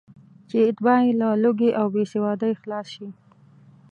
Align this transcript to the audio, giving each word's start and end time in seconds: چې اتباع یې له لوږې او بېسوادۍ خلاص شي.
چې 0.49 0.57
اتباع 0.67 0.99
یې 1.07 1.11
له 1.21 1.27
لوږې 1.43 1.71
او 1.79 1.85
بېسوادۍ 1.93 2.53
خلاص 2.61 2.87
شي. 2.95 3.07